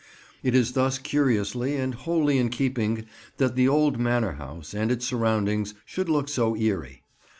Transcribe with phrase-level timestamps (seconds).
[0.41, 3.05] It is thus curiously and wholly in keeping
[3.37, 7.03] that the old manor house and its surroundings should look so eerie.